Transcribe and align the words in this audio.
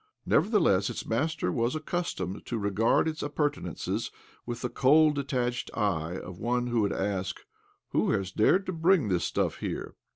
Nevertheless, 0.25 0.89
its 0.89 1.05
master 1.05 1.51
was 1.51 1.75
accustomed 1.75 2.43
to 2.47 2.57
regard 2.57 3.07
its 3.07 3.21
appurtenances 3.21 4.09
with 4.47 4.61
the 4.63 4.69
cold, 4.69 5.13
de 5.13 5.23
tached 5.23 5.69
eye 5.77 6.17
of 6.17 6.39
one 6.39 6.65
who 6.65 6.81
would 6.81 6.91
ask," 6.91 7.41
Who 7.91 8.09
has 8.09 8.31
dared 8.31 8.65
to 8.65 8.73
bring 8.73 9.09
this 9.09 9.25
stuff 9.25 9.57
here?" 9.57 9.93